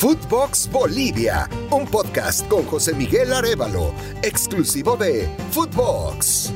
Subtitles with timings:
[0.00, 3.92] Footbox Bolivia, un podcast con José Miguel Arevalo,
[4.22, 6.54] exclusivo de Footbox.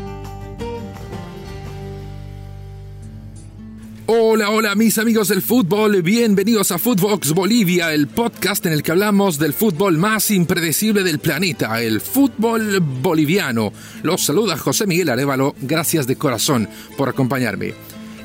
[4.07, 8.93] Hola, hola mis amigos del fútbol, bienvenidos a Footbox Bolivia, el podcast en el que
[8.93, 13.75] hablamos del fútbol más impredecible del planeta, el fútbol boliviano.
[14.03, 16.67] Los saluda José Miguel Arevalo, gracias de corazón
[16.97, 17.75] por acompañarme.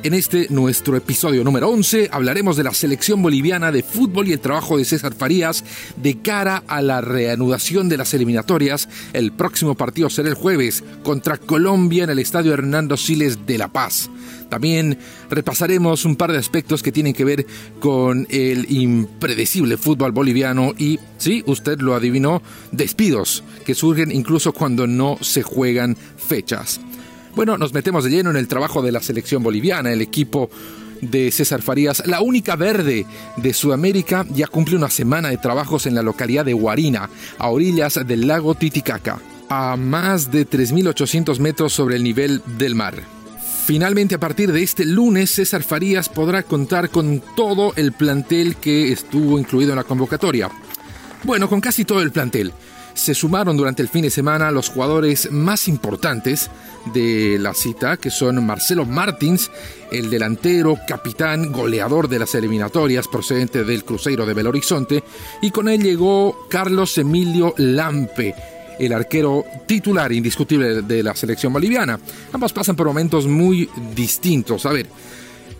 [0.01, 4.39] En este nuestro episodio número 11 hablaremos de la selección boliviana de fútbol y el
[4.39, 5.65] trabajo de César Farías
[5.97, 8.87] de cara a la reanudación de las eliminatorias.
[9.11, 13.67] El próximo partido será el jueves contra Colombia en el Estadio Hernando Siles de La
[13.67, 14.09] Paz.
[14.47, 14.97] También
[15.29, 17.45] repasaremos un par de aspectos que tienen que ver
[17.81, 24.87] con el impredecible fútbol boliviano y, sí, usted lo adivinó, despidos que surgen incluso cuando
[24.87, 26.79] no se juegan fechas.
[27.35, 30.49] Bueno, nos metemos de lleno en el trabajo de la selección boliviana, el equipo
[31.01, 33.05] de César Farías, la única verde
[33.37, 37.99] de Sudamérica, ya cumple una semana de trabajos en la localidad de Huarina, a orillas
[38.05, 42.95] del lago Titicaca, a más de 3.800 metros sobre el nivel del mar.
[43.65, 48.91] Finalmente, a partir de este lunes, César Farías podrá contar con todo el plantel que
[48.91, 50.49] estuvo incluido en la convocatoria.
[51.23, 52.51] Bueno, con casi todo el plantel
[52.99, 56.49] se sumaron durante el fin de semana los jugadores más importantes
[56.93, 59.49] de la cita, que son Marcelo Martins,
[59.91, 65.03] el delantero, capitán, goleador de las eliminatorias procedente del Cruzeiro de Belo Horizonte,
[65.41, 68.35] y con él llegó Carlos Emilio Lampe,
[68.77, 71.99] el arquero titular indiscutible de la selección boliviana.
[72.33, 74.65] Ambos pasan por momentos muy distintos.
[74.65, 74.87] A ver,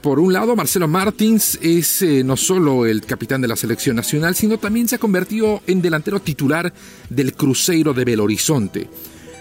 [0.01, 4.35] por un lado, Marcelo Martins es eh, no solo el capitán de la selección nacional,
[4.35, 6.73] sino también se ha convertido en delantero titular
[7.09, 8.87] del Cruzeiro de Belo Horizonte.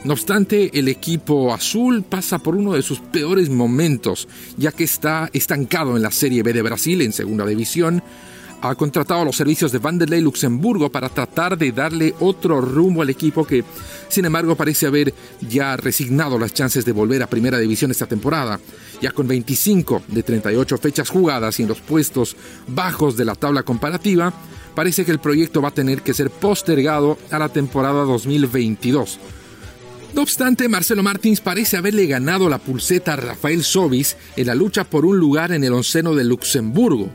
[0.05, 5.29] No obstante, el equipo azul pasa por uno de sus peores momentos, ya que está
[5.33, 8.03] estancado en la Serie B de Brasil en segunda división,
[8.61, 13.47] ha contratado los servicios de Vanderlei Luxemburgo para tratar de darle otro rumbo al equipo
[13.47, 13.65] que,
[14.09, 18.59] sin embargo, parece haber ya resignado las chances de volver a primera división esta temporada.
[19.01, 22.37] Ya con 25 de 38 fechas jugadas y en los puestos
[22.67, 24.33] bajos de la tabla comparativa,
[24.75, 29.21] parece que el proyecto va a tener que ser postergado a la temporada 2022.
[30.15, 34.85] No obstante, Marcelo Martins parece haberle ganado la pulseta a Rafael Sobis en la lucha
[34.85, 37.11] por un lugar en el onceno de Luxemburgo.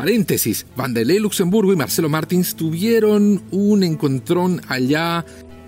[0.00, 5.26] Paréntesis, Vanderlei Luxemburgo y Marcelo Martins tuvieron un encontrón allá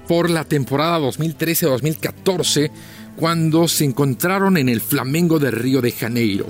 [0.09, 2.71] por la temporada 2013-2014
[3.15, 6.47] cuando se encontraron en el Flamengo de Río de Janeiro.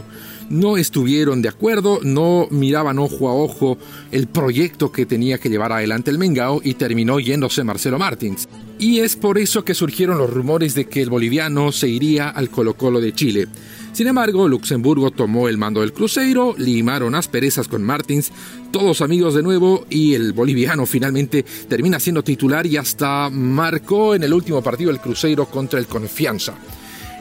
[0.48, 3.78] No estuvieron de acuerdo, no miraban ojo a ojo
[4.12, 8.48] el proyecto que tenía que llevar adelante el Mengao y terminó yéndose Marcelo Martins.
[8.78, 12.48] Y es por eso que surgieron los rumores de que el boliviano se iría al
[12.48, 13.48] Colo Colo de Chile.
[13.92, 18.32] Sin embargo, Luxemburgo tomó el mando del Cruzeiro, limaron asperezas con Martins,
[18.70, 24.22] todos amigos de nuevo y el boliviano finalmente termina siendo titular y hasta marcó en
[24.22, 26.54] el último partido el Cruzeiro contra el Confianza.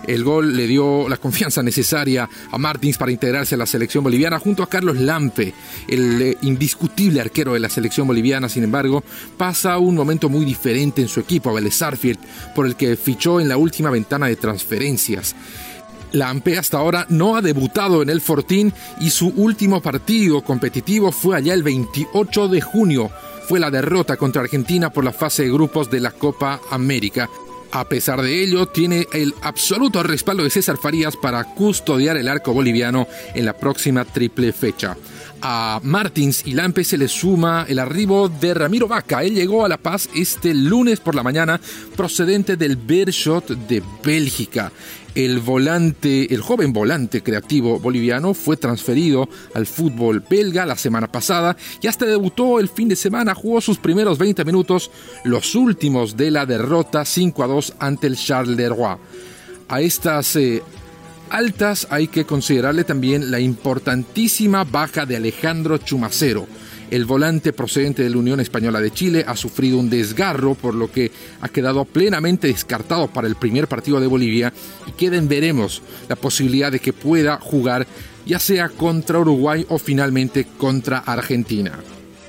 [0.07, 4.39] El gol le dio la confianza necesaria a Martins para integrarse a la selección boliviana
[4.39, 5.53] junto a Carlos Lampe,
[5.87, 8.49] el eh, indiscutible arquero de la selección boliviana.
[8.49, 9.03] Sin embargo,
[9.37, 11.79] pasa un momento muy diferente en su equipo, a Vélez
[12.55, 15.35] por el que fichó en la última ventana de transferencias.
[16.13, 21.11] La AMPE hasta ahora no ha debutado en el Fortín y su último partido competitivo
[21.11, 23.09] fue allá el 28 de junio.
[23.47, 27.29] Fue la derrota contra Argentina por la fase de grupos de la Copa América.
[27.71, 32.53] A pesar de ello, tiene el absoluto respaldo de César Farías para custodiar el arco
[32.53, 34.97] boliviano en la próxima triple fecha.
[35.43, 39.23] A Martins y Lampe se le suma el arribo de Ramiro Vaca.
[39.23, 41.59] Él llegó a La Paz este lunes por la mañana
[41.95, 44.71] procedente del Bershot de Bélgica.
[45.15, 51.57] El volante, el joven volante creativo boliviano fue transferido al fútbol belga la semana pasada
[51.81, 54.91] y hasta debutó el fin de semana, jugó sus primeros 20 minutos,
[55.23, 58.97] los últimos de la derrota 5 a 2 ante el Charles Leroy.
[59.67, 60.61] A estas eh,
[61.31, 66.47] altas hay que considerarle también la importantísima baja de Alejandro Chumacero
[66.91, 70.91] el volante procedente de la Unión Española de Chile ha sufrido un desgarro, por lo
[70.91, 74.53] que ha quedado plenamente descartado para el primer partido de Bolivia
[74.85, 77.87] y queda en veremos la posibilidad de que pueda jugar
[78.25, 81.79] ya sea contra Uruguay o finalmente contra Argentina.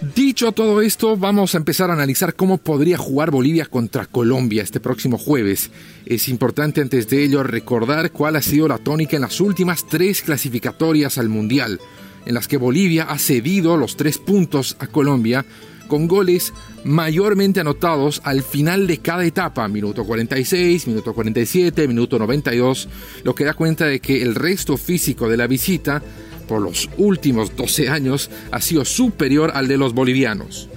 [0.02, 4.81] Dicho todo esto, vamos a empezar a analizar cómo podría jugar Bolivia contra Colombia este
[4.81, 5.70] próximo jueves.
[6.06, 10.22] Es importante antes de ello recordar cuál ha sido la tónica en las últimas tres
[10.22, 11.78] clasificatorias al Mundial
[12.26, 15.44] en las que Bolivia ha cedido los tres puntos a Colombia
[15.87, 16.52] con goles
[16.84, 22.88] mayormente anotados al final de cada etapa, minuto 46, minuto 47, minuto 92,
[23.25, 26.02] lo que da cuenta de que el resto físico de la visita
[26.42, 30.68] por los últimos 12 años ha sido superior al de los bolivianos.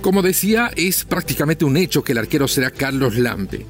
[0.00, 3.66] Como decía, es prácticamente un hecho que el arquero será Carlos Lampe.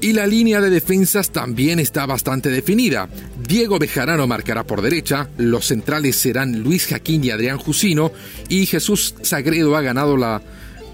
[0.00, 3.08] Y la línea de defensas también está bastante definida.
[3.46, 8.12] Diego Bejarano marcará por derecha, los centrales serán Luis Jaquín y Adrián Jusino,
[8.48, 10.42] y Jesús Sagredo ha ganado la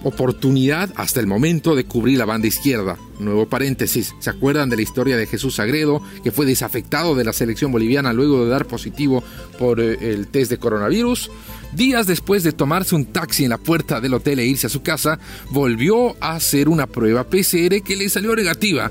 [0.05, 2.97] oportunidad hasta el momento de cubrir la banda izquierda.
[3.19, 7.33] Nuevo paréntesis, ¿se acuerdan de la historia de Jesús Sagredo, que fue desafectado de la
[7.33, 9.23] selección boliviana luego de dar positivo
[9.59, 11.31] por eh, el test de coronavirus?
[11.73, 14.83] Días después de tomarse un taxi en la puerta del hotel e irse a su
[14.83, 15.19] casa,
[15.51, 18.91] volvió a hacer una prueba PCR que le salió negativa.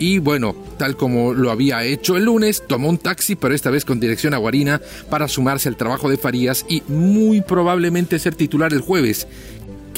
[0.00, 3.84] Y bueno, tal como lo había hecho el lunes, tomó un taxi, pero esta vez
[3.84, 4.80] con dirección a Guarina,
[5.10, 9.26] para sumarse al trabajo de Farías y muy probablemente ser titular el jueves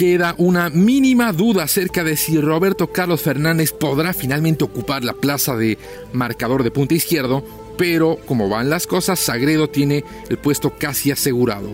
[0.02, 5.54] queda una mínima duda acerca de si Roberto Carlos Fernández podrá finalmente ocupar la plaza
[5.54, 5.78] de
[6.12, 7.44] marcador de punta izquierdo,
[7.78, 11.70] pero como van las cosas, Sagredo tiene el puesto casi asegurado.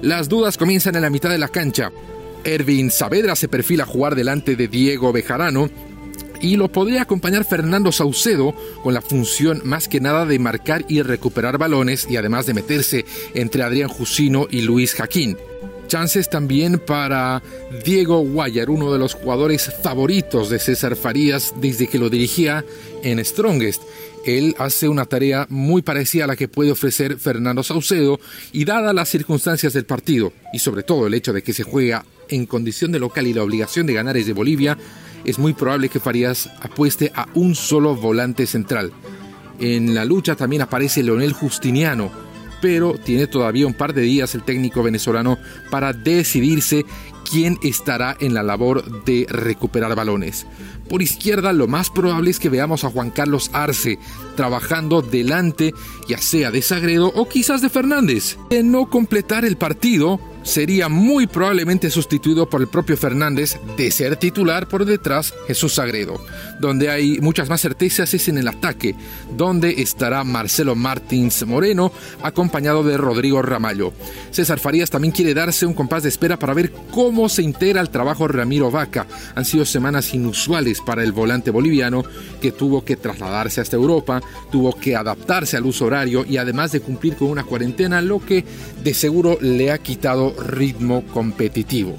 [0.00, 1.90] Las dudas comienzan en la mitad de la cancha.
[2.44, 5.68] Ervin Saavedra se perfila a jugar delante de Diego Bejarano
[6.40, 8.54] y lo podría acompañar Fernando Saucedo
[8.84, 13.04] con la función más que nada de marcar y recuperar balones y además de meterse
[13.34, 15.36] entre Adrián Jusino y Luis Jaquín.
[15.92, 17.42] Chances también para
[17.84, 22.64] Diego Guayar, uno de los jugadores favoritos de César Farías desde que lo dirigía
[23.02, 23.82] en Strongest.
[24.24, 28.18] Él hace una tarea muy parecida a la que puede ofrecer Fernando Saucedo
[28.52, 32.06] y dada las circunstancias del partido y sobre todo el hecho de que se juega
[32.30, 34.78] en condición de local y la obligación de ganar es de Bolivia,
[35.26, 38.92] es muy probable que Farías apueste a un solo volante central.
[39.60, 42.10] En la lucha también aparece Leonel Justiniano,
[42.62, 45.36] pero tiene todavía un par de días el técnico venezolano
[45.68, 46.86] para decidirse
[47.28, 50.46] quién estará en la labor de recuperar balones.
[50.88, 53.98] Por izquierda lo más probable es que veamos a Juan Carlos Arce
[54.36, 55.74] trabajando delante
[56.08, 58.38] ya sea de Sagredo o quizás de Fernández.
[58.48, 64.16] De no completar el partido, sería muy probablemente sustituido por el propio Fernández de ser
[64.16, 66.20] titular por detrás Jesús Sagredo.
[66.60, 68.94] Donde hay muchas más certezas es en el ataque,
[69.36, 71.92] donde estará Marcelo Martins Moreno
[72.22, 73.92] acompañado de Rodrigo Ramallo.
[74.30, 77.90] César Farías también quiere darse un compás de espera para ver cómo se integra el
[77.90, 79.06] trabajo Ramiro Vaca.
[79.34, 82.04] Han sido semanas inusuales para el volante boliviano
[82.40, 86.80] que tuvo que trasladarse hasta Europa, tuvo que adaptarse al uso horario y además de
[86.80, 88.44] cumplir con una cuarentena, lo que
[88.82, 91.96] de seguro le ha quitado ritmo competitivo.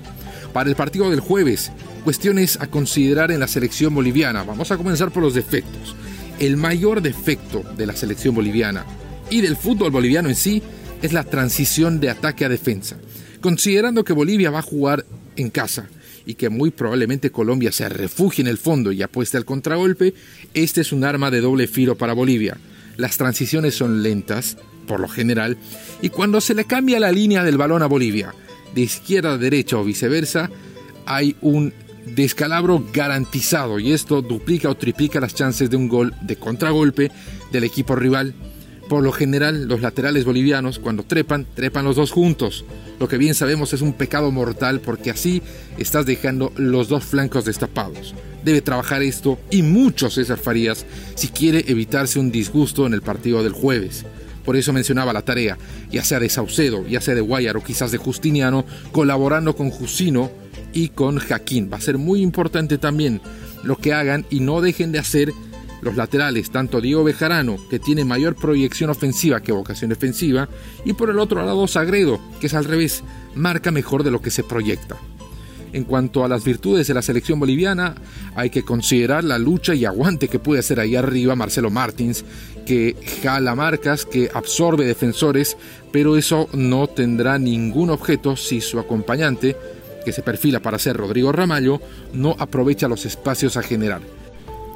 [0.53, 1.71] Para el partido del jueves,
[2.03, 4.43] cuestiones a considerar en la selección boliviana.
[4.43, 5.95] Vamos a comenzar por los defectos.
[6.39, 8.85] El mayor defecto de la selección boliviana
[9.29, 10.61] y del fútbol boliviano en sí
[11.01, 12.97] es la transición de ataque a defensa.
[13.41, 15.05] Considerando que Bolivia va a jugar
[15.35, 15.89] en casa
[16.25, 20.13] y que muy probablemente Colombia se refugie en el fondo y apueste al contragolpe,
[20.53, 22.57] este es un arma de doble filo para Bolivia.
[22.95, 24.57] Las transiciones son lentas,
[24.87, 25.57] por lo general,
[26.01, 28.33] y cuando se le cambia la línea del balón a Bolivia,
[28.73, 30.49] de izquierda a derecha o viceversa,
[31.05, 31.73] hay un
[32.05, 37.11] descalabro garantizado y esto duplica o triplica las chances de un gol de contragolpe
[37.51, 38.33] del equipo rival.
[38.89, 42.65] Por lo general, los laterales bolivianos, cuando trepan, trepan los dos juntos.
[42.99, 45.41] Lo que bien sabemos es un pecado mortal porque así
[45.77, 48.13] estás dejando los dos flancos destapados.
[48.43, 53.41] Debe trabajar esto y mucho César Farías si quiere evitarse un disgusto en el partido
[53.41, 54.05] del jueves.
[54.43, 55.57] Por eso mencionaba la tarea,
[55.91, 60.31] ya sea de Saucedo, ya sea de Guayar o quizás de Justiniano, colaborando con Jusino
[60.73, 61.69] y con Jaquín.
[61.71, 63.21] Va a ser muy importante también
[63.63, 65.31] lo que hagan y no dejen de hacer
[65.81, 70.47] los laterales, tanto Diego Bejarano, que tiene mayor proyección ofensiva que vocación defensiva,
[70.85, 73.03] y por el otro lado Sagredo, que es al revés,
[73.35, 74.97] marca mejor de lo que se proyecta.
[75.73, 77.95] En cuanto a las virtudes de la selección boliviana,
[78.35, 82.23] hay que considerar la lucha y aguante que puede hacer ahí arriba Marcelo Martins,
[82.67, 85.57] que jala marcas, que absorbe defensores,
[85.91, 89.57] pero eso no tendrá ningún objeto si su acompañante,
[90.05, 91.81] que se perfila para ser Rodrigo Ramallo,
[92.13, 94.01] no aprovecha los espacios a generar.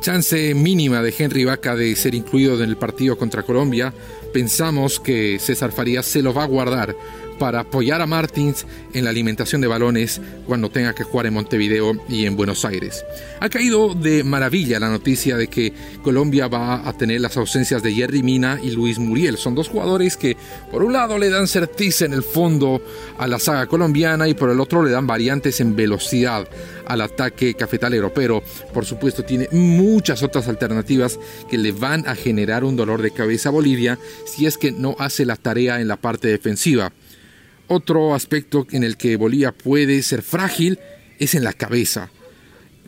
[0.02, 3.94] Chance mínima de Henry Vaca de ser incluido en el partido contra Colombia,
[4.34, 6.96] pensamos que César Farías se lo va a guardar
[7.38, 11.94] para apoyar a Martins en la alimentación de balones cuando tenga que jugar en Montevideo
[12.10, 13.04] y en Buenos Aires.
[13.40, 17.94] Ha caído de maravilla la noticia de que Colombia va a tener las ausencias de
[17.94, 19.38] Jerry Mina y Luis Muriel.
[19.38, 20.38] Son dos jugadores que
[20.72, 22.82] por un lado le dan certeza en el fondo
[23.18, 26.48] a la saga colombiana y por el otro le dan variantes en velocidad
[26.86, 28.42] al ataque cafetalero, pero
[28.74, 33.50] por supuesto tiene muchas otras alternativas que le van a generar un dolor de cabeza
[33.50, 36.92] a Bolivia si es que no hace la tarea en la parte defensiva.
[37.68, 40.80] Otro aspecto en el que Bolivia puede ser frágil
[41.20, 42.10] es en la cabeza.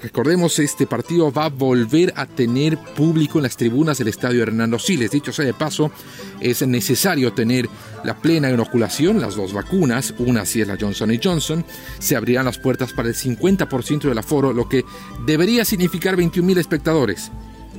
[0.01, 4.79] Recordemos, este partido va a volver a tener público en las tribunas del estadio Hernando
[4.79, 5.11] Siles.
[5.11, 5.91] Dicho sea de paso,
[6.39, 7.67] es necesario tener
[8.05, 11.65] la plena inoculación, las dos vacunas, una si es la Johnson Johnson.
[11.99, 14.85] Se abrirán las puertas para el 50% del aforo, lo que
[15.25, 17.29] debería significar 21.000 espectadores.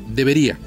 [0.09, 0.59] Debería.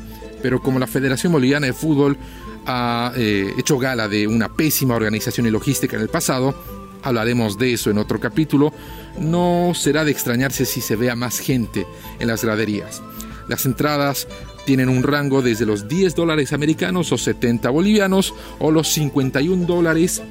[0.42, 2.18] Pero como la Federación Boliviana de Fútbol
[2.66, 6.56] ha eh, hecho gala de una pésima organización y logística en el pasado,
[7.04, 8.74] hablaremos de eso en otro capítulo,
[9.20, 11.86] no será de extrañarse si se vea más gente
[12.20, 13.02] en las graderías.
[13.48, 14.28] Las entradas
[14.66, 20.22] tienen un rango desde los 10 dólares americanos o 70 bolivianos o los 51 dólares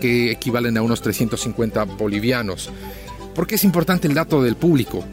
[0.00, 2.70] que equivalen a unos 350 bolivianos.
[3.34, 5.04] ¿Por qué es importante el dato del público?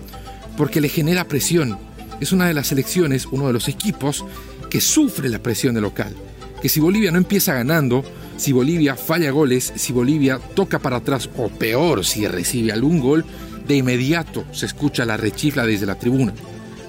[0.56, 1.78] Porque le genera presión.
[2.20, 4.24] Es una de las selecciones, uno de los equipos
[4.70, 6.16] que sufre la presión del local.
[6.64, 8.06] Que si Bolivia no empieza ganando,
[8.38, 13.26] si Bolivia falla goles, si Bolivia toca para atrás o peor, si recibe algún gol,
[13.68, 16.34] de inmediato se escucha la rechifla desde la tribuna.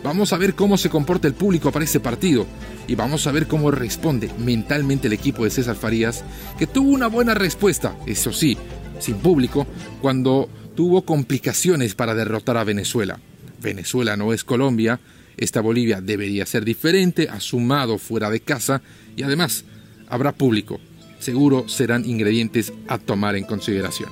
[0.05, 2.47] Vamos a ver cómo se comporta el público para este partido
[2.87, 6.23] y vamos a ver cómo responde mentalmente el equipo de César Farías,
[6.57, 8.57] que tuvo una buena respuesta, eso sí,
[9.01, 9.67] sin público,
[10.01, 13.19] cuando tuvo complicaciones para derrotar a Venezuela.
[13.61, 15.01] Venezuela no es Colombia,
[15.37, 18.83] esta Bolivia debería ser diferente, asumado fuera de casa
[19.17, 19.65] y además
[20.09, 20.81] habrá público
[21.25, 24.11] seguro serán ingredientes a tomar en consideración.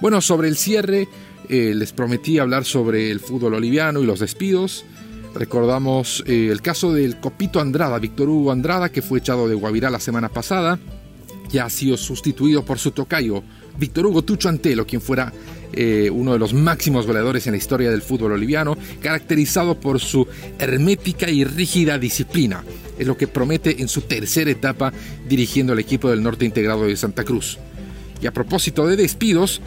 [0.00, 1.08] Bueno, sobre el cierre,
[1.48, 4.84] eh, les prometí hablar sobre el fútbol boliviano y los despidos.
[5.34, 9.88] Recordamos eh, el caso del Copito Andrada, Víctor Hugo Andrada, que fue echado de Guavirá
[9.90, 10.78] la semana pasada.
[11.50, 13.42] Ya ha sido sustituido por su tocayo,
[13.78, 15.32] Víctor Hugo Tucho Antelo, quien fuera
[15.72, 20.26] eh, uno de los máximos goleadores en la historia del fútbol boliviano, caracterizado por su
[20.58, 22.64] hermética y rígida disciplina.
[22.98, 24.92] Es lo que promete en su tercera etapa
[25.28, 27.58] dirigiendo al equipo del norte integrado de Santa Cruz.
[28.20, 29.60] Y a propósito de despidos,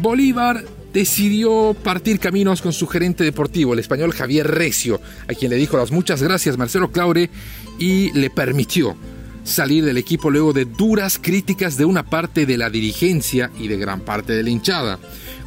[0.00, 5.56] Bolívar decidió partir caminos con su gerente deportivo, el español Javier Recio, a quien le
[5.56, 7.30] dijo las muchas gracias Marcelo Claure
[7.78, 8.96] y le permitió
[9.44, 13.76] salir del equipo luego de duras críticas de una parte de la dirigencia y de
[13.76, 14.98] gran parte de la hinchada.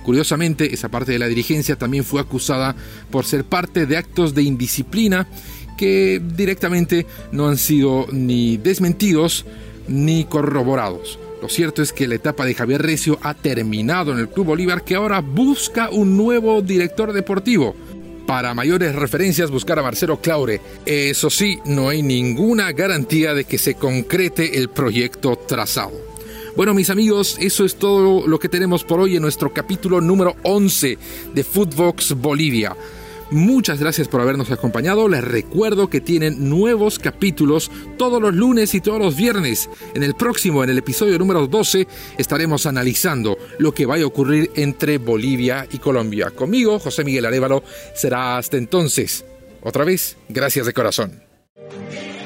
[0.06, 2.76] Curiosamente, esa parte de la dirigencia también fue acusada
[3.10, 5.28] por ser parte de actos de indisciplina
[5.80, 9.46] que directamente no han sido ni desmentidos
[9.88, 11.18] ni corroborados.
[11.42, 14.84] Lo cierto es que la etapa de Javier Recio ha terminado en el Club Bolívar
[14.84, 17.76] que ahora busca un nuevo director deportivo.
[18.28, 20.62] Para mayores referencias buscar a Marcelo Claure.
[20.86, 26.15] Eso sí, no hay ninguna garantía de que se concrete el proyecto trazado.
[26.56, 30.38] Bueno, mis amigos, eso es todo lo que tenemos por hoy en nuestro capítulo número
[30.44, 30.98] 11
[31.34, 32.78] de Footbox Bolivia.
[33.30, 35.10] Muchas gracias por habernos acompañado.
[35.10, 39.70] Les recuerdo que tienen nuevos capítulos todos los lunes y todos los viernes.
[39.96, 44.50] En el próximo, en el episodio número 12, estaremos analizando lo que va a ocurrir
[44.56, 46.32] entre Bolivia y Colombia.
[46.32, 49.26] Conmigo, José Miguel Arevalo, será hasta entonces.
[49.62, 51.25] Otra vez, gracias de corazón.